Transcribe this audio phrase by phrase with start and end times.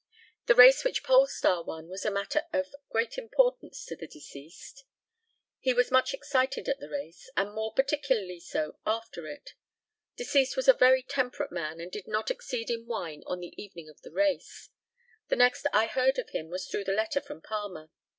[0.47, 4.83] The race which Polestar won was a matter of very great importance to the deceased.
[5.59, 9.51] He was much excited at the race, and more particularly so after it.
[10.17, 13.89] Deceased was a very temperate man, and did not exceed in wine on the evening
[13.89, 14.71] of the race.
[15.27, 17.91] The next I heard of him was through the letter from Palmer.